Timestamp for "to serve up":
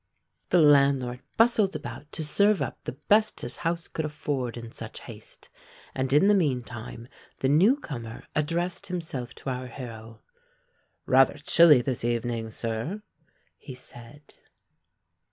2.13-2.85